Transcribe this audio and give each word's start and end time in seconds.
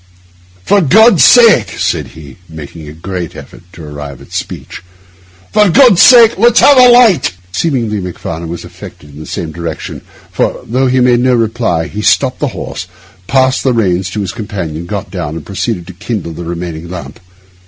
'For 0.65 0.81
God's 0.81 1.23
sake,' 1.23 1.75
said 1.77 2.07
he, 2.17 2.37
making 2.49 2.87
a 2.87 2.91
great 2.91 3.35
effort 3.35 3.61
to 3.73 3.83
arrive 3.83 4.19
at 4.19 4.31
speech, 4.31 4.81
'for 5.53 5.69
God's 5.69 6.01
sake, 6.01 6.39
let's 6.39 6.59
have 6.59 6.75
a 6.75 6.89
light!' 6.89 7.33
Seemingly 7.51 7.99
Macfarlane 7.99 8.49
was 8.49 8.65
affected 8.65 9.11
in 9.11 9.19
the 9.19 9.27
same 9.27 9.51
direction; 9.51 10.01
for, 10.31 10.61
though 10.65 10.87
he 10.87 11.01
made 11.01 11.19
no 11.19 11.35
reply, 11.35 11.85
he 11.87 12.01
stopped 12.01 12.39
the 12.39 12.47
horse, 12.57 12.87
passed 13.27 13.63
the 13.63 13.73
reins 13.73 14.09
to 14.09 14.21
his 14.21 14.31
companion, 14.31 14.87
got 14.87 15.11
down, 15.11 15.35
and 15.35 15.45
proceeded 15.45 15.85
to 15.85 15.93
kindle 15.93 16.33
the 16.33 16.45
remaining 16.45 16.89
lamp. 16.89 17.19